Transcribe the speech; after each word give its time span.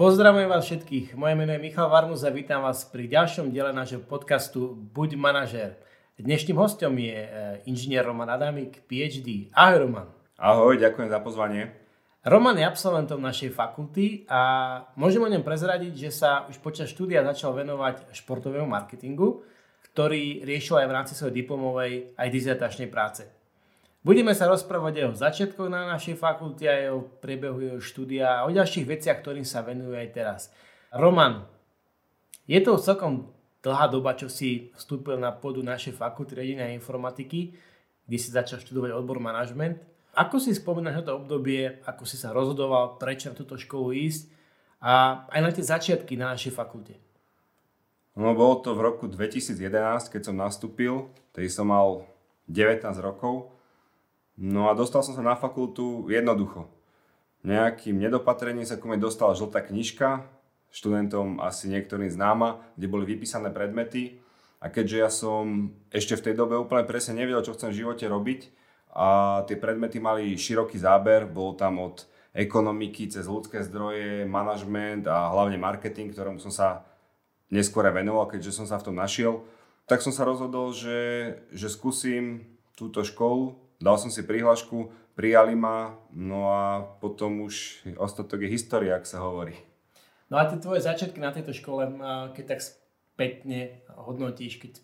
Pozdravujem 0.00 0.48
vás 0.48 0.64
všetkých. 0.64 1.12
Moje 1.12 1.36
meno 1.36 1.52
je 1.52 1.60
Michal 1.60 1.92
Varmus 1.92 2.24
a 2.24 2.32
vítam 2.32 2.64
vás 2.64 2.88
pri 2.88 3.04
ďalšom 3.04 3.52
diele 3.52 3.68
nášho 3.68 4.00
podcastu 4.00 4.72
Buď 4.72 5.20
manažer. 5.20 5.76
Dnešným 6.16 6.56
hostom 6.56 6.96
je 6.96 7.12
e, 7.12 7.28
inžinier 7.68 8.00
Roman 8.08 8.32
Adamik, 8.32 8.80
PhD. 8.88 9.52
Ahoj 9.52 9.84
Roman. 9.84 10.08
Ahoj, 10.40 10.80
ďakujem 10.80 11.04
za 11.04 11.20
pozvanie. 11.20 11.76
Roman 12.24 12.56
je 12.56 12.64
absolventom 12.64 13.20
našej 13.20 13.52
fakulty 13.52 14.24
a 14.24 14.40
môžem 14.96 15.20
o 15.20 15.28
ňom 15.28 15.44
prezradiť, 15.44 15.92
že 15.92 16.10
sa 16.16 16.48
už 16.48 16.64
počas 16.64 16.88
štúdia 16.88 17.20
začal 17.20 17.52
venovať 17.52 18.16
športovému 18.16 18.72
marketingu, 18.72 19.44
ktorý 19.92 20.48
riešil 20.48 20.80
aj 20.80 20.88
v 20.88 20.96
rámci 20.96 21.12
svojej 21.12 21.44
diplomovej 21.44 22.16
aj 22.16 22.28
dizertačnej 22.32 22.88
práce. 22.88 23.28
Budeme 24.00 24.32
sa 24.32 24.48
rozprávať 24.48 25.04
aj 25.04 25.06
o 25.12 25.18
začiatkoch 25.20 25.68
na 25.68 25.84
našej 25.92 26.16
fakulte, 26.16 26.64
aj 26.64 26.88
o 26.88 27.04
priebehu 27.20 27.60
jeho 27.60 27.80
štúdia 27.84 28.40
a 28.40 28.48
o 28.48 28.50
ďalších 28.50 28.88
veciach, 28.88 29.20
ktorým 29.20 29.44
sa 29.44 29.60
venuje 29.60 29.92
aj 29.92 30.08
teraz. 30.16 30.40
Roman, 30.88 31.44
je 32.48 32.56
to 32.64 32.80
celkom 32.80 33.28
dlhá 33.60 33.92
doba, 33.92 34.16
čo 34.16 34.32
si 34.32 34.72
vstúpil 34.72 35.20
na 35.20 35.36
pôdu 35.36 35.60
našej 35.60 35.92
fakulty 36.00 36.32
riadenia 36.32 36.72
informatiky, 36.72 37.52
kde 38.08 38.16
si 38.16 38.32
začal 38.32 38.64
študovať 38.64 38.96
odbor 38.96 39.20
manažment. 39.20 39.76
Ako 40.16 40.40
si 40.40 40.56
spomínaš 40.56 41.04
na 41.04 41.06
to 41.06 41.20
obdobie, 41.20 41.84
ako 41.84 42.08
si 42.08 42.16
sa 42.16 42.32
rozhodoval, 42.32 42.96
prečo 42.96 43.28
na 43.28 43.36
túto 43.36 43.60
školu 43.60 43.92
ísť 44.00 44.32
a 44.80 45.22
aj 45.28 45.40
na 45.44 45.50
tie 45.52 45.62
začiatky 45.62 46.16
na 46.16 46.32
našej 46.32 46.56
fakulte? 46.56 46.96
No 48.16 48.32
bolo 48.32 48.64
to 48.64 48.72
v 48.72 48.80
roku 48.80 49.06
2011, 49.12 49.60
keď 50.08 50.32
som 50.32 50.40
nastúpil, 50.40 51.12
tedy 51.36 51.52
som 51.52 51.68
mal 51.68 52.08
19 52.48 52.80
rokov 53.04 53.59
No 54.40 54.72
a 54.72 54.74
dostal 54.74 55.04
som 55.04 55.12
sa 55.12 55.20
na 55.20 55.36
fakultu 55.36 56.08
jednoducho. 56.08 56.72
Nejakým 57.44 58.00
nedopatrením 58.00 58.64
sa 58.64 58.80
ku 58.80 58.88
mne 58.88 58.96
dostala 58.96 59.36
žltá 59.36 59.60
knižka, 59.60 60.24
študentom 60.72 61.44
asi 61.44 61.68
niektorým 61.68 62.08
známa, 62.08 62.64
kde 62.80 62.88
boli 62.88 63.04
vypísané 63.04 63.52
predmety. 63.52 64.16
A 64.60 64.72
keďže 64.72 64.96
ja 64.96 65.10
som 65.12 65.72
ešte 65.92 66.16
v 66.16 66.24
tej 66.24 66.34
dobe 66.36 66.56
úplne 66.56 66.88
presne 66.88 67.20
nevedel, 67.20 67.44
čo 67.44 67.52
chcem 67.52 67.72
v 67.72 67.84
živote 67.84 68.08
robiť, 68.08 68.40
a 68.90 69.40
tie 69.46 69.54
predmety 69.54 70.02
mali 70.02 70.34
široký 70.34 70.74
záber, 70.74 71.22
bol 71.30 71.54
tam 71.54 71.78
od 71.78 72.10
ekonomiky 72.34 73.06
cez 73.06 73.26
ľudské 73.26 73.62
zdroje, 73.62 74.26
manažment 74.26 75.06
a 75.06 75.30
hlavne 75.30 75.58
marketing, 75.62 76.10
ktorom 76.10 76.42
som 76.42 76.50
sa 76.50 76.82
neskôr 77.54 77.86
venoval, 77.90 78.26
keďže 78.26 78.62
som 78.62 78.66
sa 78.66 78.82
v 78.82 78.90
tom 78.90 78.96
našiel, 78.98 79.46
tak 79.86 80.02
som 80.02 80.14
sa 80.14 80.26
rozhodol, 80.26 80.74
že, 80.74 81.38
že 81.50 81.70
skúsim 81.70 82.46
túto 82.74 83.02
školu, 83.02 83.58
dal 83.80 83.96
som 83.96 84.12
si 84.12 84.22
prihlášku, 84.22 84.92
prijali 85.16 85.56
ma, 85.56 85.96
no 86.12 86.52
a 86.52 86.84
potom 87.00 87.48
už 87.48 87.84
ostatok 87.96 88.46
je 88.46 88.54
história, 88.54 88.94
ak 88.94 89.08
sa 89.08 89.24
hovorí. 89.24 89.56
No 90.30 90.38
a 90.38 90.46
tie 90.46 90.62
tvoje 90.62 90.86
začiatky 90.86 91.18
na 91.18 91.34
tejto 91.34 91.50
škole, 91.50 91.90
keď 92.36 92.44
tak 92.54 92.60
spätne 92.62 93.82
hodnotíš, 93.98 94.62
keď 94.62 94.78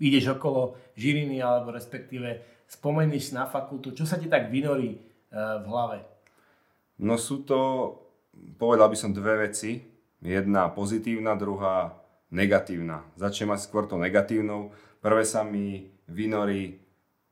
ideš 0.00 0.40
okolo 0.40 0.80
Žiliny, 0.96 1.38
alebo 1.44 1.70
respektíve 1.74 2.40
spomeníš 2.66 3.36
na 3.36 3.44
fakultu, 3.44 3.92
čo 3.92 4.08
sa 4.08 4.16
ti 4.16 4.26
tak 4.26 4.48
vynorí 4.48 4.96
e, 4.96 4.98
v 5.36 5.64
hlave? 5.68 6.02
No 6.98 7.20
sú 7.20 7.44
to, 7.44 7.92
povedal 8.58 8.88
by 8.90 8.96
som 8.98 9.14
dve 9.14 9.46
veci. 9.50 9.84
Jedna 10.24 10.72
pozitívna, 10.72 11.36
druhá 11.36 12.00
negatívna. 12.32 13.04
Začnem 13.20 13.52
asi 13.52 13.68
skôr 13.68 13.84
to 13.84 14.00
negatívnou. 14.00 14.72
Prvé 15.04 15.22
sa 15.28 15.44
mi 15.44 15.92
vynorí 16.08 16.80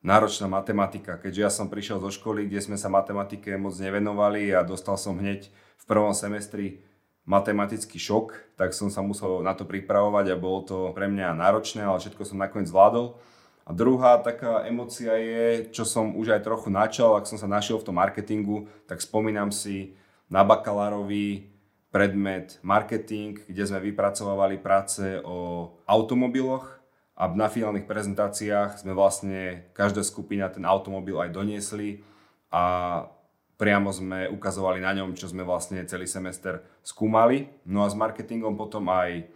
náročná 0.02 0.50
matematika, 0.50 1.14
keďže 1.16 1.40
ja 1.40 1.50
som 1.50 1.70
prišiel 1.70 2.02
zo 2.02 2.10
školy, 2.10 2.50
kde 2.50 2.58
sme 2.58 2.76
sa 2.76 2.90
matematike 2.90 3.54
moc 3.54 3.78
nevenovali 3.78 4.50
a 4.50 4.66
dostal 4.66 4.98
som 4.98 5.14
hneď 5.14 5.46
v 5.78 5.84
prvom 5.86 6.10
semestri 6.10 6.82
matematický 7.22 8.02
šok, 8.02 8.58
tak 8.58 8.74
som 8.74 8.90
sa 8.90 8.98
musel 8.98 9.46
na 9.46 9.54
to 9.54 9.62
pripravovať 9.62 10.34
a 10.34 10.40
bolo 10.42 10.60
to 10.66 10.76
pre 10.90 11.06
mňa 11.06 11.38
náročné, 11.38 11.86
ale 11.86 12.02
všetko 12.02 12.26
som 12.26 12.42
nakoniec 12.42 12.66
zvládol. 12.66 13.14
A 13.62 13.70
druhá 13.70 14.18
taká 14.18 14.66
emocia 14.66 15.14
je, 15.14 15.70
čo 15.70 15.86
som 15.86 16.18
už 16.18 16.34
aj 16.34 16.42
trochu 16.42 16.66
načal, 16.66 17.14
ak 17.14 17.30
som 17.30 17.38
sa 17.38 17.46
našiel 17.46 17.78
v 17.78 17.86
tom 17.86 17.94
marketingu, 17.94 18.66
tak 18.90 18.98
spomínam 18.98 19.54
si 19.54 19.94
na 20.26 20.42
bakalárový 20.42 21.46
predmet 21.94 22.58
marketing, 22.66 23.38
kde 23.46 23.62
sme 23.62 23.78
vypracovali 23.78 24.58
práce 24.58 25.22
o 25.22 25.70
automobiloch 25.86 26.81
a 27.22 27.30
na 27.30 27.46
finálnych 27.46 27.86
prezentáciách 27.86 28.82
sme 28.82 28.98
vlastne, 28.98 29.70
každá 29.78 30.02
skupina 30.02 30.50
ten 30.50 30.66
automobil 30.66 31.14
aj 31.22 31.30
doniesli 31.30 32.02
a 32.50 33.06
priamo 33.54 33.94
sme 33.94 34.26
ukazovali 34.26 34.82
na 34.82 34.90
ňom, 34.90 35.14
čo 35.14 35.30
sme 35.30 35.46
vlastne 35.46 35.86
celý 35.86 36.10
semester 36.10 36.66
skúmali. 36.82 37.46
No 37.62 37.86
a 37.86 37.88
s 37.88 37.94
marketingom 37.94 38.58
potom 38.58 38.90
aj, 38.90 39.30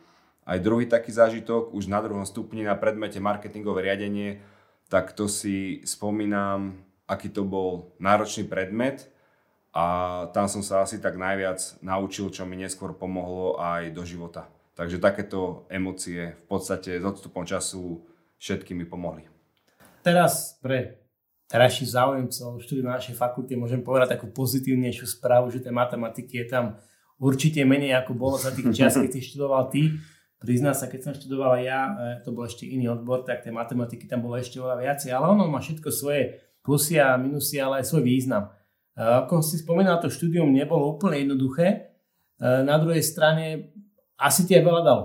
aj 0.50 0.58
druhý 0.66 0.90
taký 0.90 1.14
zážitok, 1.14 1.70
už 1.70 1.86
na 1.86 2.02
druhom 2.02 2.26
stupni 2.26 2.66
na 2.66 2.74
predmete 2.74 3.22
marketingové 3.22 3.86
riadenie, 3.86 4.42
tak 4.90 5.14
to 5.14 5.30
si 5.30 5.86
spomínam, 5.86 6.82
aký 7.06 7.30
to 7.30 7.46
bol 7.46 7.94
náročný 8.02 8.50
predmet 8.50 9.06
a 9.70 10.26
tam 10.34 10.50
som 10.50 10.66
sa 10.66 10.82
asi 10.82 10.98
tak 10.98 11.14
najviac 11.14 11.78
naučil, 11.86 12.34
čo 12.34 12.42
mi 12.50 12.58
neskôr 12.58 12.98
pomohlo 12.98 13.62
aj 13.62 13.94
do 13.94 14.02
života. 14.02 14.50
Takže 14.76 15.00
takéto 15.00 15.64
emócie 15.72 16.36
v 16.36 16.44
podstate 16.52 17.00
s 17.00 17.04
odstupom 17.04 17.48
času 17.48 18.04
všetky 18.36 18.76
mi 18.76 18.84
pomohli. 18.84 19.24
Teraz 20.04 20.60
pre 20.60 21.00
terajších 21.48 21.96
záujemcov 21.96 22.60
štúdiu 22.60 22.84
na 22.84 23.00
našej 23.00 23.16
fakulte 23.16 23.56
môžem 23.56 23.80
povedať 23.80 24.20
takú 24.20 24.28
pozitívnejšiu 24.28 25.08
správu, 25.08 25.48
že 25.48 25.64
tej 25.64 25.72
matematiky 25.72 26.44
je 26.44 26.46
tam 26.52 26.64
určite 27.16 27.64
menej 27.64 27.96
ako 28.04 28.12
bolo 28.12 28.36
za 28.36 28.52
tých 28.52 28.68
čas, 28.76 29.00
keď 29.00 29.10
si 29.10 29.32
študoval 29.32 29.72
ty. 29.72 29.96
Prizná 30.36 30.76
sa, 30.76 30.92
keď 30.92 31.00
som 31.00 31.12
študoval 31.16 31.64
ja, 31.64 31.96
e, 31.96 32.20
to 32.20 32.36
bol 32.36 32.44
ešte 32.44 32.68
iný 32.68 32.92
odbor, 32.92 33.24
tak 33.24 33.40
tej 33.40 33.56
matematiky 33.56 34.04
tam 34.04 34.20
bolo 34.20 34.36
ešte 34.36 34.60
oveľa 34.60 34.84
viacej, 34.84 35.10
ale 35.16 35.32
ono 35.32 35.48
má 35.48 35.64
všetko 35.64 35.88
svoje 35.88 36.44
plusy 36.60 37.00
a 37.00 37.16
minusy, 37.16 37.56
ale 37.56 37.80
aj 37.80 37.88
svoj 37.88 38.04
význam. 38.04 38.52
E, 38.92 39.00
ako 39.00 39.40
si 39.40 39.56
spomínal, 39.56 39.96
to 39.96 40.12
štúdium 40.12 40.52
nebolo 40.52 40.92
úplne 40.92 41.24
jednoduché. 41.24 41.66
E, 41.66 41.76
na 42.68 42.76
druhej 42.76 43.00
strane 43.00 43.72
asi 44.16 44.48
ti 44.48 44.56
aj 44.56 44.64
veľa 44.64 44.82
dalo. 44.84 45.04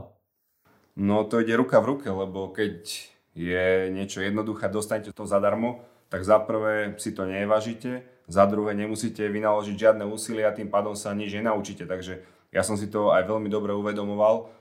No 0.95 1.23
to 1.23 1.39
ide 1.39 1.55
ruka 1.55 1.79
v 1.79 1.95
ruke, 1.95 2.07
lebo 2.11 2.51
keď 2.51 2.83
je 3.31 3.87
niečo 3.95 4.19
jednoduché, 4.19 4.67
dostanete 4.67 5.15
to 5.15 5.23
zadarmo, 5.23 5.83
tak 6.11 6.27
za 6.27 6.43
prvé 6.43 6.99
si 6.99 7.15
to 7.15 7.23
nevážite, 7.23 8.03
za 8.27 8.43
druhé 8.43 8.75
nemusíte 8.75 9.23
vynaložiť 9.31 9.75
žiadne 9.75 10.03
úsilie 10.03 10.43
a 10.43 10.51
tým 10.51 10.67
pádom 10.67 10.95
sa 10.95 11.15
nič 11.15 11.31
nenaučíte. 11.31 11.87
Takže 11.87 12.23
ja 12.51 12.63
som 12.67 12.75
si 12.75 12.91
to 12.91 13.15
aj 13.15 13.23
veľmi 13.23 13.47
dobre 13.47 13.71
uvedomoval 13.71 14.51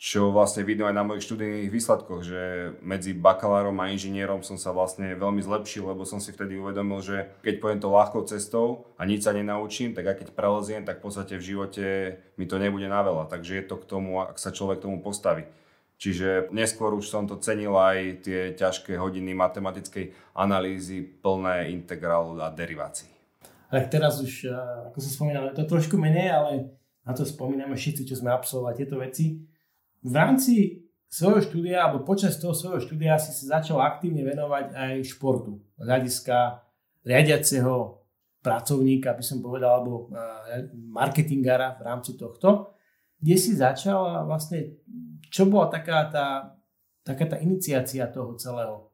čo 0.00 0.32
vlastne 0.32 0.64
vidno 0.64 0.88
aj 0.88 0.96
na 0.96 1.04
mojich 1.04 1.28
študijných 1.28 1.68
výsledkoch, 1.68 2.24
že 2.24 2.72
medzi 2.80 3.12
bakalárom 3.12 3.76
a 3.84 3.92
inžinierom 3.92 4.40
som 4.40 4.56
sa 4.56 4.72
vlastne 4.72 5.12
veľmi 5.12 5.44
zlepšil, 5.44 5.92
lebo 5.92 6.08
som 6.08 6.16
si 6.16 6.32
vtedy 6.32 6.56
uvedomil, 6.56 7.04
že 7.04 7.28
keď 7.44 7.54
pojem 7.60 7.78
to 7.84 7.92
ľahkou 7.92 8.24
cestou 8.24 8.88
a 8.96 9.04
nič 9.04 9.28
sa 9.28 9.36
nenaučím, 9.36 9.92
tak 9.92 10.08
aj 10.08 10.24
keď 10.24 10.28
preleziem, 10.32 10.88
tak 10.88 10.98
v 10.98 11.04
podstate 11.04 11.36
v 11.36 11.44
živote 11.44 11.84
mi 12.40 12.48
to 12.48 12.56
nebude 12.56 12.88
na 12.88 13.04
veľa. 13.04 13.28
Takže 13.28 13.60
je 13.60 13.64
to 13.68 13.76
k 13.76 13.84
tomu, 13.92 14.24
ak 14.24 14.40
sa 14.40 14.48
človek 14.48 14.80
tomu 14.80 15.04
postaví. 15.04 15.44
Čiže 16.00 16.48
neskôr 16.48 16.96
už 16.96 17.04
som 17.04 17.28
to 17.28 17.36
cenil 17.36 17.76
aj 17.76 18.24
tie 18.24 18.56
ťažké 18.56 18.96
hodiny 18.96 19.36
matematickej 19.36 20.32
analýzy 20.32 21.04
plné 21.04 21.76
integrál 21.76 22.40
a 22.40 22.48
derivácií. 22.48 23.12
Tak 23.68 23.92
teraz 23.92 24.16
už, 24.24 24.48
ako 24.88 24.96
sa 24.96 25.10
spomínal, 25.12 25.52
to 25.52 25.68
trošku 25.68 26.00
menej, 26.00 26.32
ale 26.32 26.52
na 27.04 27.12
to 27.12 27.28
spomíname 27.28 27.76
všetci, 27.76 28.08
čo 28.08 28.16
sme 28.16 28.32
absolvovali 28.32 28.80
tieto 28.80 28.96
veci 28.96 29.50
v 30.00 30.12
rámci 30.12 30.54
svojho 31.10 31.42
štúdia, 31.42 31.86
alebo 31.86 32.06
počas 32.06 32.38
toho 32.38 32.54
svojho 32.54 32.80
štúdia 32.82 33.18
si 33.18 33.34
sa 33.34 33.58
začal 33.58 33.82
aktívne 33.82 34.22
venovať 34.22 34.72
aj 34.74 34.92
športu. 35.10 35.58
Z 35.74 35.86
hľadiska 35.86 36.36
riadiaceho 37.02 38.04
pracovníka, 38.40 39.12
by 39.14 39.24
som 39.24 39.42
povedal, 39.42 39.82
alebo 39.82 40.08
marketingára 40.74 41.76
v 41.76 41.82
rámci 41.82 42.14
tohto. 42.16 42.74
Kde 43.20 43.36
si 43.36 43.52
začal 43.52 44.00
a 44.00 44.18
vlastne 44.24 44.80
čo 45.28 45.46
bola 45.46 45.68
taká 45.68 46.08
tá, 46.08 46.26
taká 47.04 47.26
tá 47.28 47.36
iniciácia 47.38 48.08
toho 48.08 48.34
celého? 48.40 48.89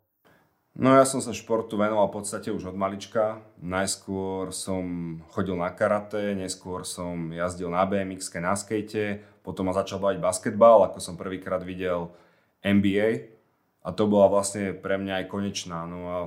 No 0.76 0.92
ja 0.92 1.08
som 1.08 1.24
sa 1.24 1.32
športu 1.32 1.80
venoval 1.80 2.12
v 2.12 2.20
podstate 2.20 2.52
už 2.52 2.68
od 2.68 2.76
malička. 2.76 3.40
Najskôr 3.64 4.52
som 4.52 5.16
chodil 5.32 5.56
na 5.56 5.72
karate, 5.72 6.36
neskôr 6.36 6.84
som 6.84 7.32
jazdil 7.32 7.72
na 7.72 7.80
BMX, 7.88 8.28
na 8.44 8.52
skate, 8.52 9.24
potom 9.40 9.64
ma 9.64 9.72
začal 9.72 9.96
baviť 10.04 10.20
basketbal, 10.20 10.84
ako 10.84 11.00
som 11.00 11.16
prvýkrát 11.16 11.64
videl 11.64 12.12
NBA 12.60 13.32
a 13.80 13.88
to 13.88 14.04
bola 14.04 14.28
vlastne 14.28 14.76
pre 14.76 15.00
mňa 15.00 15.24
aj 15.24 15.26
konečná. 15.32 15.88
No 15.88 16.00
a 16.12 16.18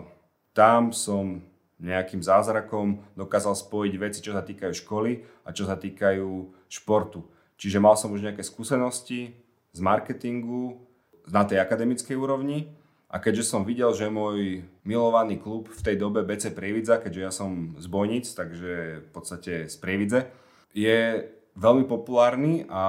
tam 0.58 0.98
som 0.98 1.46
nejakým 1.78 2.26
zázrakom 2.26 3.06
dokázal 3.14 3.54
spojiť 3.54 3.94
veci, 4.02 4.20
čo 4.26 4.34
sa 4.34 4.42
týkajú 4.42 4.74
školy 4.74 5.46
a 5.46 5.54
čo 5.54 5.70
sa 5.70 5.78
týkajú 5.78 6.50
športu. 6.66 7.22
Čiže 7.62 7.78
mal 7.78 7.94
som 8.02 8.10
už 8.10 8.26
nejaké 8.26 8.42
skúsenosti 8.42 9.30
z 9.78 9.80
marketingu 9.80 10.82
na 11.30 11.46
tej 11.46 11.62
akademickej 11.62 12.18
úrovni 12.18 12.79
a 13.10 13.18
keďže 13.18 13.50
som 13.50 13.66
videl, 13.66 13.90
že 13.98 14.06
môj 14.06 14.70
milovaný 14.86 15.42
klub 15.42 15.66
v 15.66 15.82
tej 15.82 15.98
dobe 15.98 16.22
BC 16.22 16.54
Prievidza, 16.54 17.02
keďže 17.02 17.22
ja 17.26 17.32
som 17.34 17.74
z 17.82 17.90
Bojnic, 17.90 18.30
takže 18.30 19.02
v 19.02 19.10
podstate 19.10 19.66
z 19.66 19.76
Prievidze, 19.82 20.30
je 20.78 21.26
veľmi 21.58 21.90
populárny 21.90 22.70
a 22.70 22.84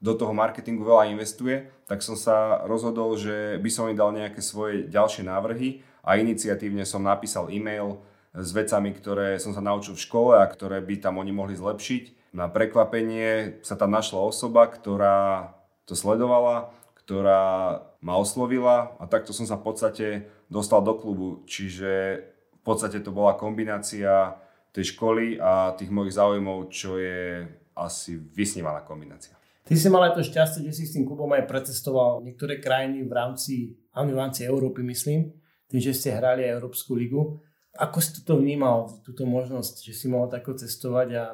do 0.00 0.16
toho 0.16 0.32
marketingu 0.32 0.84
veľa 0.84 1.12
investuje, 1.12 1.68
tak 1.84 2.00
som 2.00 2.16
sa 2.16 2.64
rozhodol, 2.64 3.20
že 3.20 3.60
by 3.60 3.70
som 3.72 3.88
im 3.92 3.96
dal 3.96 4.16
nejaké 4.16 4.40
svoje 4.40 4.88
ďalšie 4.88 5.28
návrhy 5.28 5.84
a 6.00 6.16
iniciatívne 6.16 6.88
som 6.88 7.04
napísal 7.04 7.52
e-mail 7.52 8.00
s 8.32 8.50
vecami, 8.50 8.96
ktoré 8.96 9.36
som 9.36 9.52
sa 9.52 9.60
naučil 9.60 9.94
v 9.94 10.04
škole 10.04 10.32
a 10.40 10.48
ktoré 10.48 10.80
by 10.80 11.04
tam 11.04 11.20
oni 11.20 11.30
mohli 11.30 11.54
zlepšiť. 11.54 12.34
Na 12.34 12.50
prekvapenie 12.50 13.62
sa 13.62 13.78
tam 13.78 13.94
našla 13.94 14.18
osoba, 14.18 14.66
ktorá 14.66 15.54
to 15.86 15.94
sledovala, 15.94 16.74
ktorá 17.04 17.84
ma 18.04 18.20
oslovila 18.20 19.00
a 19.00 19.08
takto 19.08 19.32
som 19.32 19.48
sa 19.48 19.56
v 19.56 19.64
podstate 19.64 20.06
dostal 20.52 20.84
do 20.84 20.92
klubu. 20.92 21.40
Čiže 21.48 22.20
v 22.52 22.62
podstate 22.62 23.00
to 23.00 23.08
bola 23.16 23.32
kombinácia 23.32 24.36
tej 24.76 24.92
školy 24.92 25.40
a 25.40 25.72
tých 25.72 25.88
mojich 25.88 26.12
záujmov, 26.20 26.68
čo 26.68 27.00
je 27.00 27.48
asi 27.72 28.20
vysnívaná 28.20 28.84
kombinácia. 28.84 29.32
Ty 29.64 29.72
si 29.80 29.88
mal 29.88 30.12
aj 30.12 30.20
to 30.20 30.28
šťastie, 30.28 30.68
že 30.68 30.76
si 30.76 30.84
s 30.84 30.92
tým 30.92 31.08
klubom 31.08 31.32
aj 31.32 31.48
precestoval 31.48 32.20
niektoré 32.20 32.60
krajiny 32.60 33.00
v 33.08 33.12
rámci, 33.16 33.54
v 33.96 34.12
rámci 34.12 34.44
Európy, 34.44 34.84
myslím, 34.84 35.32
tým, 35.72 35.80
že 35.80 35.96
ste 35.96 36.12
hrali 36.12 36.44
aj 36.44 36.60
Európsku 36.60 36.92
ligu. 36.92 37.40
Ako 37.80 38.04
si 38.04 38.20
to 38.20 38.36
vnímal, 38.36 38.92
túto 39.00 39.24
možnosť, 39.24 39.88
že 39.88 39.96
si 39.96 40.06
mohol 40.12 40.28
tako 40.28 40.52
cestovať 40.52 41.08
a 41.16 41.24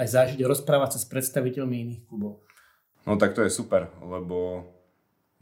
aj 0.00 0.06
zažiť, 0.08 0.40
rozprávať 0.48 0.96
sa 0.96 0.98
s 1.04 1.06
predstaviteľmi 1.12 1.76
iných 1.84 2.02
klubov? 2.08 2.40
No 3.04 3.20
tak 3.20 3.36
to 3.36 3.44
je 3.44 3.52
super, 3.52 3.92
lebo 4.00 4.64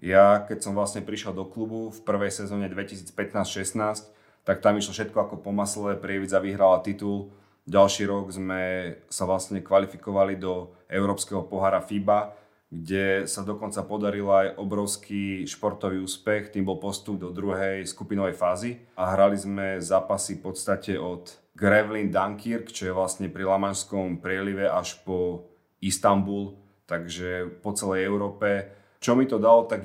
ja 0.05 0.45
keď 0.45 0.61
som 0.61 0.77
vlastne 0.77 1.01
prišiel 1.01 1.33
do 1.33 1.49
klubu 1.49 1.89
v 1.89 2.05
prvej 2.05 2.29
sezóne 2.29 2.69
2015-16, 2.69 4.13
tak 4.45 4.61
tam 4.61 4.77
išlo 4.77 4.93
všetko 4.93 5.17
ako 5.17 5.35
po 5.41 5.51
masle, 5.57 5.97
Prievidza 5.97 6.45
vyhrala 6.45 6.85
titul, 6.85 7.33
ďalší 7.65 8.05
rok 8.05 8.29
sme 8.29 8.95
sa 9.09 9.25
vlastne 9.25 9.65
kvalifikovali 9.65 10.37
do 10.37 10.77
Európskeho 10.93 11.49
pohára 11.49 11.81
FIBA, 11.81 12.37
kde 12.69 13.25
sa 13.25 13.47
dokonca 13.47 13.81
podaril 13.87 14.29
aj 14.29 14.61
obrovský 14.61 15.49
športový 15.49 16.03
úspech, 16.05 16.53
tým 16.53 16.69
bol 16.69 16.77
postup 16.77 17.23
do 17.23 17.33
druhej 17.33 17.87
skupinovej 17.89 18.35
fázy. 18.37 18.71
A 18.99 19.15
hrali 19.15 19.39
sme 19.39 19.81
zápasy 19.81 20.37
v 20.37 20.53
podstate 20.53 20.93
od 20.99 21.33
Grevlin 21.55 22.11
Dunkirk, 22.11 22.75
čo 22.75 22.91
je 22.91 22.97
vlastne 22.97 23.31
pri 23.31 23.47
Lamanskom 23.47 24.19
prielive 24.19 24.67
až 24.67 24.99
po 25.07 25.47
Istanbul, 25.79 26.59
takže 26.85 27.63
po 27.63 27.71
celej 27.73 28.11
Európe. 28.11 28.67
Čo 29.05 29.13
mi 29.13 29.29
to 29.29 29.37
dalo, 29.37 29.69
tak 29.69 29.85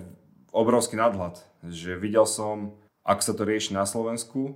obrovský 0.56 0.96
nadhľad, 0.96 1.44
že 1.68 2.00
videl 2.00 2.24
som, 2.24 2.80
ak 3.04 3.20
sa 3.20 3.36
to 3.36 3.44
rieši 3.44 3.76
na 3.76 3.84
Slovensku 3.84 4.56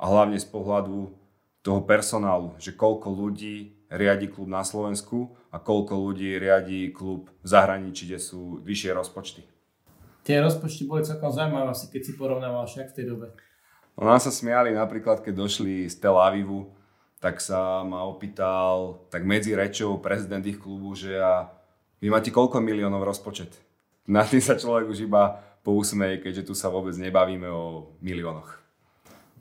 a 0.00 0.08
hlavne 0.08 0.40
z 0.40 0.48
pohľadu 0.48 1.12
toho 1.60 1.84
personálu, 1.84 2.56
že 2.56 2.72
koľko 2.72 3.12
ľudí 3.12 3.84
riadi 3.92 4.32
klub 4.32 4.48
na 4.48 4.64
Slovensku 4.64 5.36
a 5.52 5.60
koľko 5.60 6.08
ľudí 6.08 6.40
riadi 6.40 6.88
klub 6.88 7.28
v 7.44 7.46
zahraničí, 7.52 8.08
kde 8.08 8.16
sú 8.16 8.64
vyššie 8.64 8.96
rozpočty. 8.96 9.44
Tie 10.24 10.40
rozpočty 10.40 10.88
boli 10.88 11.04
celkom 11.04 11.28
zaujímavé, 11.28 11.68
asi 11.68 11.92
keď 11.92 12.02
si 12.08 12.12
porovnával 12.16 12.64
však 12.64 12.88
v 12.88 12.96
tej 12.96 13.04
dobe. 13.12 13.36
No 13.92 14.08
nám 14.08 14.24
sa 14.24 14.32
smiali 14.32 14.72
napríklad, 14.72 15.20
keď 15.20 15.36
došli 15.36 15.84
z 15.84 16.00
Tel 16.00 16.16
Avivu, 16.16 16.72
tak 17.20 17.44
sa 17.44 17.84
ma 17.84 18.08
opýtal, 18.08 19.04
tak 19.12 19.28
medzi 19.28 19.52
rečou 19.52 20.00
prezident 20.00 20.40
ich 20.48 20.56
klubu, 20.56 20.96
že 20.96 21.12
a 21.12 21.52
vy 22.00 22.08
máte 22.08 22.32
koľko 22.32 22.64
miliónov 22.64 23.04
rozpočet? 23.04 23.67
Na 24.08 24.24
tým 24.24 24.40
sa 24.40 24.56
človek 24.56 24.88
už 24.88 25.04
iba 25.04 25.36
pousmeje, 25.60 26.24
keďže 26.24 26.48
tu 26.48 26.54
sa 26.56 26.72
vôbec 26.72 26.96
nebavíme 26.96 27.44
o 27.44 27.92
miliónoch. 28.00 28.56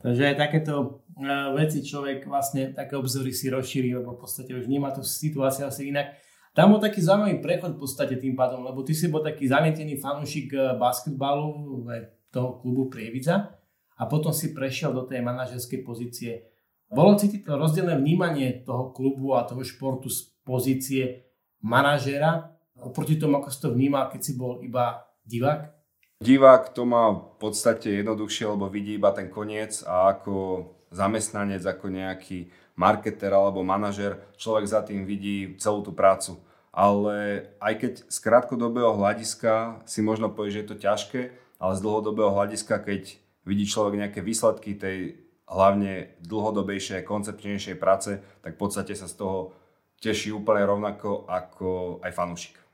Takže 0.04 0.24
aj 0.28 0.36
takéto 0.36 0.74
e, 1.16 1.26
veci 1.56 1.80
človek 1.82 2.28
vlastne 2.28 2.76
také 2.76 3.00
obzory 3.00 3.32
si 3.32 3.48
rozšíri, 3.48 3.96
lebo 3.96 4.14
v 4.14 4.28
podstate 4.28 4.52
už 4.52 4.68
vníma 4.68 4.92
tú 4.92 5.02
situáciu 5.02 5.66
asi 5.66 5.90
inak. 5.90 6.20
Tam 6.52 6.76
bol 6.76 6.84
taký 6.84 7.00
zaujímavý 7.00 7.40
prechod 7.40 7.78
v 7.78 7.82
podstate 7.82 8.20
tým 8.20 8.36
pádom, 8.36 8.62
lebo 8.68 8.84
ty 8.84 8.92
si 8.92 9.08
bol 9.08 9.24
taký 9.24 9.48
zamietený 9.48 9.98
fanúšik 10.04 10.52
e, 10.52 10.76
basketbalu 10.76 11.88
toho 12.28 12.60
klubu 12.60 12.92
Prievidza 12.92 13.56
a 13.98 14.04
potom 14.06 14.36
si 14.36 14.52
prešiel 14.52 14.92
do 14.92 15.08
tej 15.08 15.24
manažerskej 15.24 15.80
pozície. 15.82 16.52
Bolo 16.92 17.16
cítiť 17.16 17.48
to 17.48 17.56
rozdielne 17.56 17.98
vnímanie 17.98 18.68
toho 18.68 18.92
klubu 18.92 19.34
a 19.36 19.48
toho 19.48 19.64
športu 19.64 20.12
z 20.12 20.28
pozície 20.44 21.26
manažera 21.64 22.57
oproti 22.82 23.18
tomu, 23.18 23.38
ako 23.38 23.50
si 23.50 23.60
to 23.62 23.70
vnímal, 23.74 24.10
keď 24.10 24.22
si 24.22 24.34
bol 24.38 24.62
iba 24.62 25.06
divák? 25.26 25.74
Divák 26.18 26.74
to 26.74 26.82
má 26.86 27.14
v 27.14 27.38
podstate 27.38 28.02
jednoduchšie, 28.02 28.50
lebo 28.50 28.66
vidí 28.74 28.98
iba 28.98 29.14
ten 29.14 29.30
koniec 29.30 29.86
a 29.86 30.18
ako 30.18 30.66
zamestnanec, 30.90 31.62
ako 31.62 31.94
nejaký 31.94 32.50
marketer 32.78 33.34
alebo 33.34 33.62
manažer, 33.66 34.18
človek 34.38 34.66
za 34.66 34.82
tým 34.86 35.06
vidí 35.06 35.58
celú 35.62 35.86
tú 35.86 35.94
prácu. 35.94 36.42
Ale 36.74 37.50
aj 37.58 37.74
keď 37.82 37.94
z 38.06 38.18
krátkodobého 38.22 38.94
hľadiska 38.94 39.82
si 39.90 40.06
možno 40.06 40.30
povie, 40.30 40.54
že 40.54 40.62
je 40.62 40.70
to 40.70 40.78
ťažké, 40.78 41.22
ale 41.58 41.74
z 41.74 41.82
dlhodobého 41.82 42.30
hľadiska, 42.34 42.78
keď 42.86 43.18
vidí 43.46 43.66
človek 43.66 43.98
nejaké 43.98 44.22
výsledky 44.22 44.78
tej 44.78 45.26
hlavne 45.50 46.14
dlhodobejšej, 46.22 47.08
koncepčnejšej 47.08 47.76
práce, 47.82 48.22
tak 48.46 48.58
v 48.58 48.62
podstate 48.62 48.94
sa 48.94 49.10
z 49.10 49.18
toho 49.18 49.58
teší 49.98 50.30
úplne 50.36 50.68
rovnako 50.70 51.26
ako 51.26 52.00
aj 52.06 52.12
fanúšik. 52.14 52.67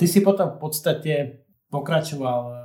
Ty 0.00 0.06
si 0.08 0.24
potom 0.24 0.56
v 0.56 0.58
podstate 0.64 1.44
pokračoval 1.68 2.60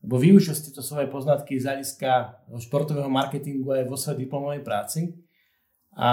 lebo 0.00 0.16
využil 0.16 0.56
ste 0.56 0.72
to 0.72 0.80
svoje 0.80 1.12
poznatky 1.12 1.60
z 1.60 1.68
hľadiska 1.68 2.40
športového 2.56 3.12
marketingu 3.12 3.68
aj 3.76 3.84
vo 3.84 4.00
svojej 4.00 4.24
diplomovej 4.24 4.64
práci 4.64 5.12
a 5.92 6.08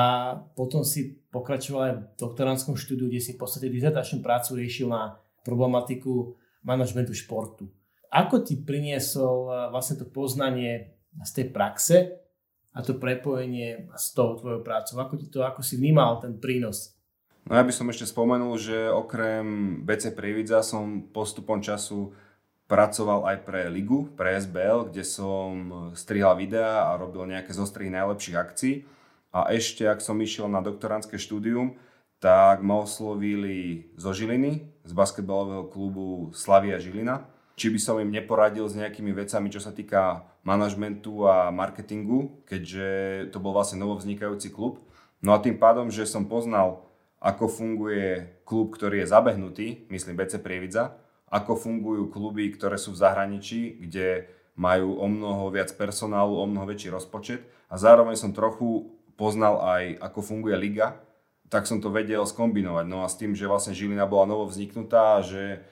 potom 0.58 0.84
si 0.84 1.24
pokračoval 1.32 1.82
aj 1.88 1.94
v 1.96 2.06
doktorantskom 2.20 2.76
štúdiu, 2.76 3.08
kde 3.08 3.24
si 3.24 3.32
v 3.38 3.40
podstate 3.40 3.72
dizertačnú 3.72 4.20
prácu 4.20 4.60
riešil 4.60 4.92
na 4.92 5.16
problematiku 5.48 6.36
manažmentu 6.68 7.16
športu. 7.16 7.72
Ako 8.12 8.44
ti 8.44 8.60
priniesol 8.60 9.38
eh, 9.48 9.56
vlastne 9.72 10.04
to 10.04 10.06
poznanie 10.10 11.00
z 11.24 11.32
tej 11.32 11.48
praxe 11.56 11.98
a 12.76 12.84
to 12.84 13.00
prepojenie 13.00 13.88
s 13.96 14.12
tou 14.12 14.36
tvojou 14.36 14.68
prácou? 14.68 15.00
Ako, 15.00 15.16
ti 15.16 15.32
to, 15.32 15.48
ako 15.48 15.64
si 15.64 15.80
vnímal 15.80 16.20
ten 16.20 16.36
prínos? 16.36 16.97
No 17.48 17.56
ja 17.56 17.64
by 17.64 17.72
som 17.72 17.88
ešte 17.88 18.04
spomenul, 18.04 18.60
že 18.60 18.92
okrem 18.92 19.80
BC 19.88 20.12
Prievidza 20.12 20.60
som 20.68 21.08
postupom 21.16 21.64
času 21.64 22.12
pracoval 22.68 23.24
aj 23.24 23.38
pre 23.48 23.72
Ligu, 23.72 24.12
pre 24.20 24.36
SBL, 24.36 24.92
kde 24.92 25.08
som 25.08 25.52
strihal 25.96 26.36
videá 26.36 26.92
a 26.92 27.00
robil 27.00 27.24
nejaké 27.24 27.56
zostrihy 27.56 27.88
najlepších 27.88 28.36
akcií. 28.36 28.84
A 29.32 29.48
ešte, 29.56 29.88
ak 29.88 30.04
som 30.04 30.20
išiel 30.20 30.52
na 30.52 30.60
doktorantské 30.60 31.16
štúdium, 31.16 31.80
tak 32.20 32.60
ma 32.68 32.84
oslovili 32.84 33.88
zo 33.96 34.12
Žiliny, 34.12 34.68
z 34.84 34.92
basketbalového 34.92 35.72
klubu 35.72 36.36
Slavia 36.36 36.84
Žilina, 36.84 37.24
či 37.56 37.72
by 37.72 37.80
som 37.80 37.96
im 38.04 38.12
neporadil 38.12 38.68
s 38.68 38.76
nejakými 38.76 39.16
vecami, 39.16 39.48
čo 39.48 39.64
sa 39.64 39.72
týka 39.72 40.28
manažmentu 40.44 41.24
a 41.24 41.48
marketingu, 41.56 42.44
keďže 42.44 42.88
to 43.32 43.40
bol 43.40 43.56
vlastne 43.56 43.80
novovznikajúci 43.80 44.52
klub. 44.52 44.84
No 45.24 45.32
a 45.32 45.40
tým 45.40 45.56
pádom, 45.56 45.88
že 45.88 46.04
som 46.04 46.28
poznal, 46.28 46.84
ako 47.18 47.46
funguje 47.50 48.42
klub, 48.46 48.78
ktorý 48.78 49.04
je 49.04 49.12
zabehnutý, 49.12 49.68
myslím 49.90 50.18
BC 50.18 50.40
Prievidza, 50.42 50.98
ako 51.28 51.60
fungujú 51.60 52.08
kluby, 52.08 52.48
ktoré 52.54 52.80
sú 52.80 52.96
v 52.96 53.02
zahraničí, 53.04 53.84
kde 53.84 54.32
majú 54.58 54.98
o 54.98 55.08
mnoho 55.10 55.52
viac 55.54 55.70
personálu, 55.76 56.40
o 56.40 56.46
mnoho 56.48 56.66
väčší 56.70 56.90
rozpočet 56.94 57.46
a 57.70 57.76
zároveň 57.78 58.16
som 58.16 58.34
trochu 58.34 58.90
poznal 59.18 59.60
aj, 59.62 59.84
ako 60.02 60.20
funguje 60.22 60.56
liga, 60.58 60.98
tak 61.48 61.66
som 61.66 61.80
to 61.80 61.94
vedel 61.94 62.28
skombinovať. 62.28 62.86
No 62.86 63.02
a 63.04 63.08
s 63.08 63.16
tým, 63.16 63.34
že 63.34 63.48
vlastne 63.48 63.74
Žilina 63.74 64.04
bola 64.04 64.28
novo 64.28 64.46
vzniknutá 64.48 65.24
že 65.24 65.64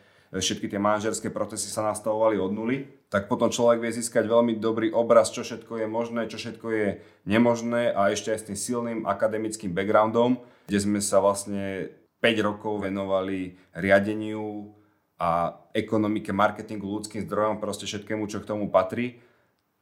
všetky 0.44 0.68
tie 0.68 0.82
manažerské 0.82 1.32
procesy 1.32 1.72
sa 1.72 1.86
nastavovali 1.86 2.36
od 2.36 2.51
nuly, 2.51 3.08
tak 3.08 3.32
potom 3.32 3.48
človek 3.54 3.80
vie 3.80 3.96
získať 3.96 4.27
veľmi 4.27 4.60
dobrý 4.60 4.92
obraz, 4.92 5.32
čo 5.32 5.48
všetko 5.48 5.84
je 5.84 5.88
možné, 5.88 6.27
čo 6.27 6.36
všetko 6.36 6.68
je 6.72 6.88
nemožné 7.30 7.94
a 7.96 8.12
ešte 8.12 8.36
aj 8.36 8.39
s 8.42 8.48
tým 8.51 8.58
silným 8.58 9.00
akademickým 9.08 9.72
backgroundom, 9.72 10.42
kde 10.68 10.80
sme 10.82 11.00
sa 11.00 11.24
vlastne 11.24 11.94
5 12.20 12.48
rokov 12.48 12.84
venovali 12.84 13.56
riadeniu, 13.72 14.75
a 15.15 15.56
ekonomike, 15.72 16.36
marketingu, 16.36 16.84
ľudským 16.84 17.24
zdrojom, 17.24 17.63
proste 17.63 17.88
všetkému, 17.88 18.27
čo 18.27 18.44
k 18.44 18.50
tomu 18.51 18.68
patrí. 18.68 19.24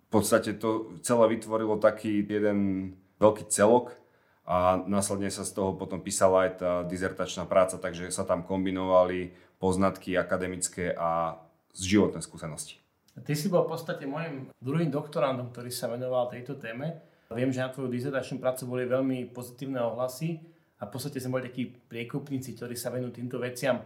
V 0.09 0.21
podstate 0.21 0.53
to 0.53 0.93
celé 1.01 1.25
vytvorilo 1.33 1.81
taký 1.81 2.21
jeden 2.21 2.93
veľký 3.17 3.49
celok 3.49 3.97
a 4.43 4.75
následne 4.87 5.31
sa 5.31 5.47
z 5.47 5.55
toho 5.55 5.71
potom 5.75 6.03
písala 6.03 6.47
aj 6.47 6.51
tá 6.59 6.71
dizertačná 6.83 7.47
práca, 7.47 7.79
takže 7.79 8.11
sa 8.11 8.27
tam 8.27 8.43
kombinovali 8.43 9.31
poznatky 9.55 10.19
akademické 10.19 10.91
a 10.91 11.39
životné 11.71 12.19
skúsenosti. 12.19 12.83
Ty 13.13 13.33
si 13.37 13.47
bol 13.47 13.63
v 13.63 13.77
podstate 13.77 14.03
môjim 14.03 14.51
druhým 14.59 14.91
doktorandom, 14.91 15.53
ktorý 15.53 15.71
sa 15.71 15.87
venoval 15.87 16.27
tejto 16.33 16.59
téme. 16.59 16.99
Viem, 17.31 17.53
že 17.53 17.63
na 17.63 17.71
tvoju 17.71 17.89
dizertačnú 17.89 18.41
prácu 18.41 18.67
boli 18.67 18.83
veľmi 18.85 19.31
pozitívne 19.31 19.79
ohlasy 19.81 20.43
a 20.81 20.85
v 20.85 20.91
podstate 20.91 21.21
sme 21.21 21.39
boli 21.39 21.47
takí 21.47 21.69
priekupníci, 21.69 22.57
ktorí 22.57 22.75
sa 22.75 22.91
venujú 22.91 23.15
týmto 23.15 23.39
veciam 23.39 23.79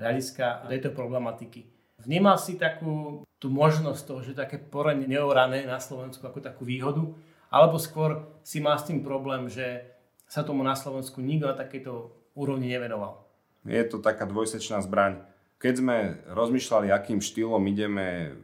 hľadiska 0.00 0.66
tejto 0.66 0.90
problematiky. 0.96 1.64
Vnímal 2.00 2.40
si 2.40 2.56
takú 2.56 3.22
tú 3.36 3.52
možnosť 3.52 4.02
toho, 4.04 4.20
že 4.24 4.32
také 4.36 4.56
porenie 4.56 5.04
neorané 5.04 5.68
na 5.68 5.76
Slovensku 5.76 6.24
ako 6.24 6.40
takú 6.40 6.64
výhodu, 6.64 7.04
alebo 7.52 7.76
skôr 7.76 8.24
si 8.40 8.60
má 8.64 8.76
s 8.76 8.88
tým 8.88 9.04
problém, 9.04 9.48
že 9.52 9.89
sa 10.30 10.46
tomu 10.46 10.62
na 10.62 10.78
Slovensku 10.78 11.18
nikto 11.18 11.50
na 11.50 11.58
takejto 11.58 12.14
úrovni 12.38 12.70
nevenoval? 12.70 13.26
Je 13.66 13.82
to 13.82 13.98
taká 13.98 14.30
dvojsečná 14.30 14.78
zbraň. 14.86 15.26
Keď 15.58 15.74
sme 15.82 15.96
rozmýšľali, 16.30 16.88
akým 16.88 17.18
štýlom 17.18 17.60
ideme 17.66 18.38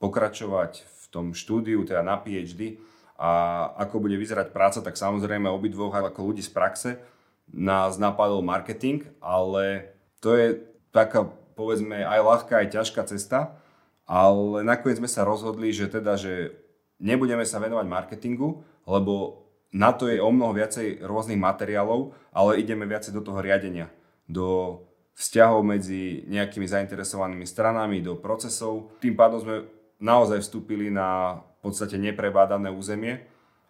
pokračovať 0.00 0.82
v 0.82 1.04
tom 1.12 1.36
štúdiu, 1.36 1.84
teda 1.84 2.00
na 2.00 2.16
PhD, 2.16 2.80
a 3.16 3.30
ako 3.80 4.08
bude 4.08 4.16
vyzerať 4.16 4.52
práca, 4.52 4.84
tak 4.84 4.96
samozrejme 4.96 5.48
obidvoch 5.48 5.92
ako 5.92 6.32
ľudí 6.32 6.44
z 6.44 6.52
praxe 6.52 6.90
nás 7.48 7.96
napadol 7.96 8.44
marketing, 8.44 9.08
ale 9.22 9.94
to 10.20 10.36
je 10.36 10.60
taká 10.92 11.24
povedzme 11.56 12.04
aj 12.04 12.20
ľahká, 12.20 12.54
aj 12.60 12.68
ťažká 12.76 13.02
cesta, 13.08 13.56
ale 14.04 14.60
nakoniec 14.66 15.00
sme 15.00 15.08
sa 15.08 15.24
rozhodli, 15.24 15.72
že 15.72 15.88
teda, 15.88 16.20
že 16.20 16.52
nebudeme 17.00 17.46
sa 17.48 17.56
venovať 17.56 17.86
marketingu, 17.88 18.60
lebo 18.84 19.45
na 19.76 19.92
to 19.92 20.08
je 20.08 20.16
o 20.16 20.32
mnoho 20.32 20.56
viacej 20.56 21.04
rôznych 21.04 21.36
materiálov, 21.36 22.16
ale 22.32 22.64
ideme 22.64 22.88
viacej 22.88 23.12
do 23.12 23.20
toho 23.20 23.44
riadenia, 23.44 23.92
do 24.24 24.80
vzťahov 25.12 25.60
medzi 25.60 26.24
nejakými 26.32 26.64
zainteresovanými 26.64 27.44
stranami, 27.44 28.00
do 28.00 28.16
procesov. 28.16 28.96
Tým 29.04 29.12
pádom 29.12 29.44
sme 29.44 29.56
naozaj 30.00 30.40
vstúpili 30.40 30.88
na 30.88 31.40
v 31.60 31.72
podstate 31.72 32.00
neprebádané 32.00 32.72
územie, 32.72 33.20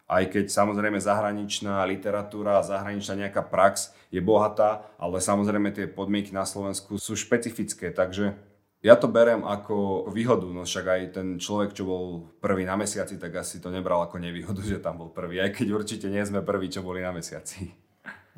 aj 0.07 0.31
keď 0.31 0.45
samozrejme 0.47 1.03
zahraničná 1.03 1.83
literatúra, 1.91 2.63
zahraničná 2.63 3.27
nejaká 3.27 3.43
prax 3.43 3.91
je 4.15 4.23
bohatá, 4.23 4.87
ale 5.03 5.19
samozrejme 5.19 5.75
tie 5.75 5.91
podmienky 5.91 6.31
na 6.31 6.47
Slovensku 6.47 7.01
sú 7.03 7.19
špecifické, 7.19 7.91
takže 7.91 8.39
ja 8.87 8.95
to 8.95 9.11
berem 9.11 9.43
ako 9.43 10.07
výhodu, 10.15 10.47
no 10.47 10.63
však 10.63 10.87
aj 10.87 11.03
ten 11.11 11.29
človek, 11.43 11.75
čo 11.75 11.83
bol 11.83 12.05
prvý 12.39 12.63
na 12.63 12.79
mesiaci, 12.79 13.19
tak 13.19 13.35
asi 13.43 13.59
to 13.59 13.75
nebral 13.75 13.99
ako 14.07 14.23
nevýhodu, 14.23 14.63
že 14.63 14.79
tam 14.79 15.03
bol 15.03 15.11
prvý, 15.11 15.43
aj 15.43 15.51
keď 15.59 15.67
určite 15.75 16.07
nie 16.07 16.23
sme 16.23 16.47
prví, 16.47 16.71
čo 16.71 16.87
boli 16.87 17.03
na 17.03 17.11
mesiaci. 17.11 17.75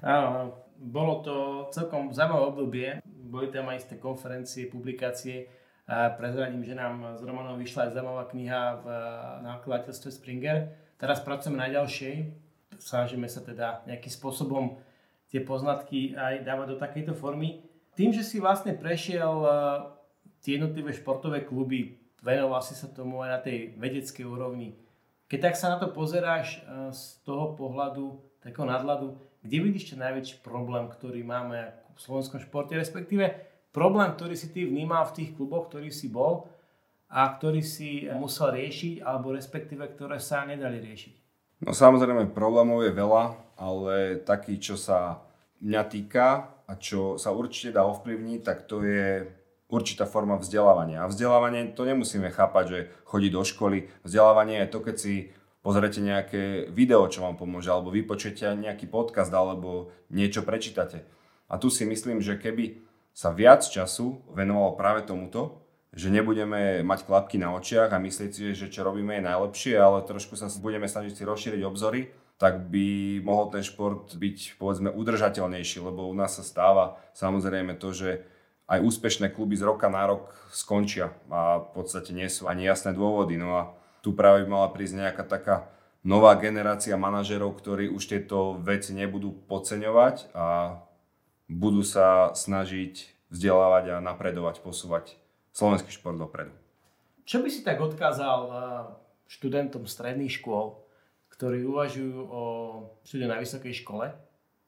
Áno, 0.01 0.57
bolo 0.81 1.21
to 1.21 1.35
celkom 1.77 2.17
zaujímavé 2.17 2.45
obdobie, 2.49 2.89
boli 3.05 3.53
tam 3.53 3.69
aj 3.69 3.85
isté 3.85 4.01
konferencie, 4.01 4.73
publikácie, 4.73 5.53
a 5.89 6.13
prezradím, 6.13 6.61
že 6.69 6.77
nám 6.77 7.17
z 7.17 7.25
Romanom 7.25 7.57
vyšla 7.57 7.89
aj 7.89 7.93
zaujímavá 7.97 8.29
kniha 8.29 8.63
v 8.85 8.87
nákladateľstve 9.41 10.11
Springer. 10.13 10.69
Teraz 11.01 11.25
pracujeme 11.25 11.57
na 11.57 11.73
ďalšej. 11.73 12.29
Snažíme 12.77 13.25
sa 13.25 13.41
teda 13.41 13.89
nejakým 13.89 14.13
spôsobom 14.13 14.77
tie 15.33 15.41
poznatky 15.41 16.13
aj 16.13 16.45
dávať 16.45 16.67
do 16.69 16.77
takejto 16.77 17.17
formy. 17.17 17.65
Tým, 17.97 18.13
že 18.13 18.21
si 18.21 18.37
vlastne 18.37 18.77
prešiel 18.77 19.33
e, 19.33 19.51
tie 20.49 20.57
jednotlivé 20.57 20.97
športové 20.97 21.45
kluby, 21.45 22.01
venoval 22.25 22.65
si 22.65 22.73
sa 22.73 22.89
tomu 22.89 23.21
aj 23.21 23.29
na 23.37 23.41
tej 23.45 23.77
vedeckej 23.77 24.25
úrovni. 24.25 24.81
Keď 25.29 25.39
tak 25.45 25.61
sa 25.61 25.69
na 25.69 25.77
to 25.77 25.93
pozeráš 25.93 26.65
e, 26.65 26.89
z 26.89 27.21
toho 27.21 27.53
pohľadu, 27.53 28.17
takého 28.41 28.65
nadhľadu, 28.65 29.13
kde 29.45 29.57
vidíš 29.61 29.93
ten 29.93 30.01
najväčší 30.01 30.41
problém, 30.41 30.89
ktorý 30.89 31.21
máme 31.21 31.69
v 31.93 31.99
slovenskom 32.01 32.41
športe, 32.41 32.73
respektíve 32.81 33.29
problém, 33.77 34.09
ktorý 34.17 34.33
si 34.41 34.49
ty 34.49 34.65
vnímal 34.65 35.05
v 35.13 35.21
tých 35.21 35.31
kluboch, 35.37 35.69
ktorý 35.69 35.93
si 35.93 36.09
bol 36.09 36.49
a 37.13 37.29
ktorý 37.29 37.61
si 37.61 38.09
musel 38.17 38.57
riešiť, 38.57 39.05
alebo 39.05 39.37
respektíve, 39.37 39.85
ktoré 39.85 40.17
sa 40.17 40.49
nedali 40.49 40.81
riešiť? 40.81 41.15
No 41.61 41.77
samozrejme, 41.77 42.33
problémov 42.33 42.89
je 42.89 42.97
veľa, 42.97 43.25
ale 43.61 44.25
taký, 44.25 44.57
čo 44.57 44.81
sa 44.81 45.21
mňa 45.61 45.83
týka 45.93 46.57
a 46.65 46.73
čo 46.81 47.21
sa 47.21 47.37
určite 47.37 47.77
dá 47.77 47.85
ovplyvniť, 47.85 48.41
tak 48.41 48.65
to 48.65 48.81
je 48.81 49.38
určitá 49.69 50.09
forma 50.09 50.41
vzdelávania. 50.41 51.05
A 51.05 51.11
vzdelávanie 51.13 51.77
to 51.77 51.85
nemusíme 51.85 52.33
chápať, 52.33 52.65
že 52.69 52.79
chodí 53.05 53.29
do 53.29 53.45
školy. 53.45 53.93
Vzdelávanie 54.03 54.65
je 54.65 54.73
to, 54.73 54.79
keď 54.81 54.97
si 54.97 55.15
pozriete 55.61 56.01
nejaké 56.01 56.73
video, 56.73 57.05
čo 57.13 57.23
vám 57.23 57.37
pomôže, 57.37 57.69
alebo 57.69 57.93
vypočujete 57.93 58.57
nejaký 58.57 58.89
podcast, 58.89 59.29
alebo 59.29 59.93
niečo 60.09 60.41
prečítate. 60.41 61.05
A 61.49 61.61
tu 61.61 61.69
si 61.69 61.85
myslím, 61.85 62.25
že 62.25 62.41
keby 62.41 62.81
sa 63.13 63.33
viac 63.33 63.65
času 63.65 64.25
venovalo 64.33 64.77
práve 64.79 65.05
tomuto, 65.05 65.65
že 65.93 66.13
nebudeme 66.13 66.85
mať 66.85 67.09
klapky 67.09 67.41
na 67.41 67.57
očiach 67.57 67.91
a 67.91 67.99
myslieť 67.99 68.31
si, 68.31 68.43
že 68.53 68.69
čo 68.69 68.85
robíme 68.85 69.19
je 69.19 69.27
najlepšie, 69.27 69.75
ale 69.75 70.05
trošku 70.05 70.37
sa 70.37 70.53
budeme 70.61 70.87
snažiť 70.87 71.17
si 71.17 71.23
rozšíriť 71.25 71.63
obzory, 71.65 72.13
tak 72.39 72.71
by 72.71 73.19
mohol 73.27 73.51
ten 73.51 73.67
šport 73.67 74.15
byť 74.15 74.61
povedzme 74.63 74.95
udržateľnejší, 74.95 75.83
lebo 75.83 76.07
u 76.07 76.15
nás 76.15 76.39
sa 76.39 76.47
stáva 76.47 77.01
samozrejme 77.17 77.75
to, 77.81 77.91
že 77.91 78.23
aj 78.69 78.85
úspešné 78.85 79.33
kluby 79.33 79.57
z 79.57 79.65
roka 79.65 79.89
na 79.89 80.05
rok 80.05 80.29
skončia 80.53 81.17
a 81.33 81.65
v 81.65 81.69
podstate 81.73 82.13
nie 82.13 82.29
sú 82.29 82.47
ani 82.47 82.69
jasné 82.69 82.93
dôvody. 82.93 83.41
No 83.41 83.57
a 83.57 83.63
tu 84.05 84.13
práve 84.13 84.45
by 84.45 84.49
mala 84.53 84.69
prísť 84.69 85.09
nejaká 85.09 85.25
taká 85.25 85.73
nová 86.05 86.37
generácia 86.37 86.95
manažerov, 87.01 87.57
ktorí 87.57 87.89
už 87.89 88.05
tieto 88.05 88.61
veci 88.61 88.93
nebudú 88.93 89.33
podceňovať 89.49 90.37
a 90.37 90.79
budú 91.49 91.81
sa 91.81 92.37
snažiť 92.37 93.17
vzdelávať 93.33 93.97
a 93.97 94.05
napredovať, 94.05 94.61
posúvať 94.61 95.17
slovenský 95.57 95.89
šport 95.89 96.21
dopredu. 96.21 96.53
Čo 97.25 97.41
by 97.45 97.49
si 97.49 97.61
tak 97.65 97.81
odkázal 97.81 98.41
eh, 98.49 98.57
študentom 99.29 99.89
stredných 99.89 100.33
škôl, 100.41 100.81
ktorí 101.33 101.65
uvažujú 101.65 102.19
o 102.25 102.43
štúdiu 103.05 103.29
na 103.29 103.41
vysokej 103.41 103.85
škole, 103.85 104.13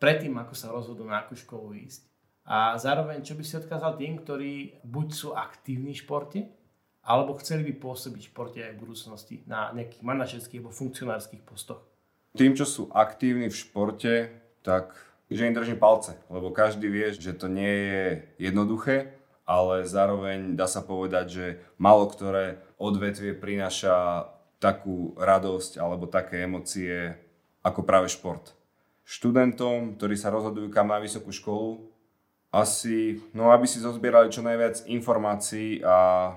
predtým, 0.01 0.37
ako 0.41 0.55
sa 0.57 0.73
rozhodnú 0.73 1.09
na 1.09 1.25
akú 1.25 1.37
školu 1.37 1.77
ísť? 1.89 2.10
A 2.47 2.79
zároveň, 2.81 3.21
čo 3.21 3.37
by 3.37 3.45
si 3.45 3.59
odkázal 3.61 4.01
tým, 4.01 4.21
ktorí 4.21 4.83
buď 4.85 5.09
sú 5.13 5.29
aktívni 5.37 5.93
v 5.93 6.03
športe, 6.03 6.41
alebo 7.05 7.37
chceli 7.41 7.65
by 7.73 7.81
pôsobiť 7.81 8.23
v 8.23 8.31
športe 8.31 8.59
aj 8.61 8.73
v 8.77 8.83
budúcnosti 8.83 9.37
na 9.49 9.73
nejakých 9.73 10.05
manažerských 10.05 10.61
alebo 10.61 10.73
funkcionárskych 10.75 11.43
postoch? 11.45 11.81
Tým, 12.37 12.55
čo 12.55 12.69
sú 12.69 12.83
aktívni 12.93 13.51
v 13.51 13.57
športe, 13.57 14.13
tak 14.63 14.95
že 15.31 15.47
im 15.47 15.55
držím 15.55 15.79
palce, 15.79 16.19
lebo 16.27 16.51
každý 16.51 16.91
vie, 16.91 17.15
že 17.15 17.31
to 17.39 17.47
nie 17.47 17.71
je 17.71 18.05
jednoduché, 18.51 19.15
ale 19.47 19.87
zároveň 19.87 20.59
dá 20.59 20.67
sa 20.67 20.83
povedať, 20.83 21.27
že 21.31 21.47
malo 21.79 22.11
ktoré 22.11 22.59
odvetvie 22.79 23.35
prináša 23.39 24.27
takú 24.59 25.15
radosť 25.19 25.79
alebo 25.79 26.11
také 26.11 26.47
emócie 26.47 27.15
ako 27.63 27.83
práve 27.83 28.11
šport. 28.11 28.55
Študentom, 29.03 29.99
ktorí 29.99 30.15
sa 30.15 30.31
rozhodujú 30.31 30.71
kam 30.71 30.95
na 30.95 31.03
vysokú 31.03 31.35
školu, 31.35 31.90
asi, 32.51 33.23
no 33.31 33.55
aby 33.55 33.67
si 33.67 33.79
zozbierali 33.79 34.31
čo 34.31 34.43
najviac 34.43 34.87
informácií 34.91 35.87
a 35.87 36.31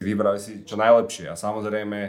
vybrali 0.00 0.40
si 0.40 0.64
čo 0.64 0.80
najlepšie. 0.80 1.28
A 1.28 1.36
samozrejme, 1.36 2.00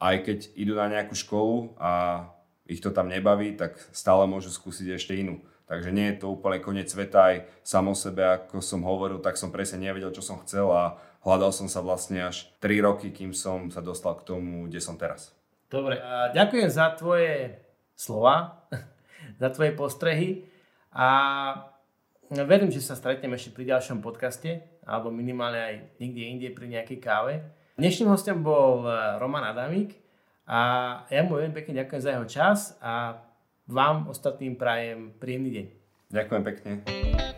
aj 0.00 0.16
keď 0.24 0.38
idú 0.56 0.72
na 0.72 0.88
nejakú 0.88 1.12
školu 1.12 1.76
a 1.76 2.24
ich 2.68 2.80
to 2.80 2.92
tam 2.92 3.12
nebaví, 3.12 3.56
tak 3.56 3.76
stále 3.92 4.24
môžu 4.24 4.48
skúsiť 4.52 4.96
ešte 4.96 5.16
inú. 5.16 5.40
Takže 5.68 5.92
nie 5.92 6.08
je 6.12 6.24
to 6.24 6.32
úplne 6.32 6.64
koniec 6.64 6.88
sveta 6.88 7.32
aj 7.32 7.36
samo 7.60 7.92
sebe, 7.92 8.24
ako 8.24 8.64
som 8.64 8.80
hovoril, 8.88 9.20
tak 9.20 9.36
som 9.36 9.52
presne 9.52 9.84
nevedel, 9.84 10.08
čo 10.16 10.24
som 10.24 10.40
chcel 10.40 10.72
a 10.72 10.96
hľadal 11.20 11.52
som 11.52 11.68
sa 11.68 11.84
vlastne 11.84 12.24
až 12.24 12.48
3 12.64 12.88
roky, 12.88 13.12
kým 13.12 13.36
som 13.36 13.68
sa 13.68 13.84
dostal 13.84 14.16
k 14.16 14.24
tomu, 14.24 14.64
kde 14.64 14.80
som 14.80 14.96
teraz. 14.96 15.36
Dobre, 15.68 16.00
a 16.00 16.32
ďakujem 16.32 16.72
za 16.72 16.96
tvoje 16.96 17.60
slova, 17.92 18.64
za 19.42 19.48
tvoje 19.52 19.76
postrehy 19.76 20.48
a 20.88 21.08
verím, 22.32 22.68
že 22.68 22.84
sa 22.84 22.98
stretneme 22.98 23.36
ešte 23.36 23.54
pri 23.56 23.76
ďalšom 23.76 24.04
podcaste 24.04 24.60
alebo 24.84 25.08
minimálne 25.08 25.60
aj 25.60 25.74
niekde 26.00 26.22
inde 26.28 26.48
pri 26.52 26.66
nejakej 26.68 26.98
káve. 27.00 27.34
Dnešným 27.78 28.10
hostom 28.10 28.42
bol 28.42 28.84
eh, 28.84 29.16
Roman 29.22 29.46
Adamík 29.48 29.96
a 30.48 30.60
ja 31.12 31.20
mu 31.24 31.36
veľmi 31.36 31.54
pekne 31.54 31.84
ďakujem 31.84 32.02
za 32.02 32.10
jeho 32.16 32.26
čas 32.26 32.58
a 32.80 33.22
vám 33.68 34.08
ostatným 34.08 34.56
prajem 34.56 35.12
príjemný 35.20 35.50
deň. 35.52 35.66
Ďakujem 36.08 36.42
pekne. 36.42 37.37